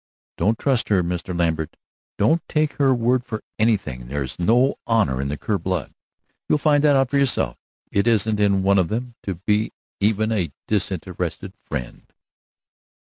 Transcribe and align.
Don't 0.35 0.57
trust 0.57 0.89
her, 0.89 1.03
Mr. 1.03 1.37
Lambert, 1.37 1.77
don't 2.17 2.41
take 2.49 2.73
her 2.79 2.91
word 2.91 3.23
for 3.23 3.43
anything. 3.59 4.07
There's 4.07 4.39
no 4.39 4.73
honor 4.87 5.21
in 5.21 5.27
the 5.27 5.37
Kerr 5.37 5.59
blood; 5.59 5.93
you'll 6.49 6.57
find 6.57 6.83
that 6.83 6.95
out 6.95 7.11
for 7.11 7.19
yourself. 7.19 7.59
It 7.91 8.07
isn't 8.07 8.39
in 8.39 8.63
one 8.63 8.79
of 8.79 8.87
them 8.87 9.13
to 9.21 9.35
be 9.35 9.73
even 9.99 10.31
a 10.31 10.49
disinterested 10.65 11.53
friend." 11.67 12.11